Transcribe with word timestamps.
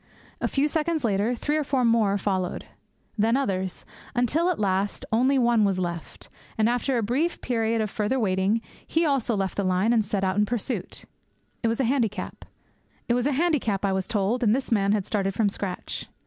A 0.41 0.47
few 0.47 0.67
seconds 0.67 1.03
later, 1.03 1.35
three 1.35 1.57
or 1.57 1.63
four 1.63 1.85
more 1.85 2.17
followed; 2.17 2.65
then 3.19 3.37
others; 3.37 3.85
until 4.15 4.49
at 4.49 4.57
last 4.57 5.05
only 5.11 5.37
one 5.37 5.63
was 5.63 5.77
left; 5.77 6.27
and, 6.57 6.67
after 6.67 6.97
a 6.97 7.03
brief 7.03 7.39
period 7.39 7.81
of 7.81 7.89
further 7.91 8.19
waiting, 8.19 8.61
he 8.87 9.05
also 9.05 9.35
left 9.35 9.57
the 9.57 9.63
line 9.63 9.93
and 9.93 10.03
set 10.03 10.23
out 10.23 10.37
in 10.37 10.45
pursuit. 10.47 11.03
It 11.61 11.67
was 11.67 11.79
a 11.79 11.83
handicap, 11.83 12.41
I 13.11 13.93
was 13.93 14.07
told, 14.07 14.41
and 14.41 14.55
this 14.55 14.71
man 14.71 14.91
had 14.91 15.05
started 15.05 15.35
from 15.35 15.49
scratch. 15.49 16.07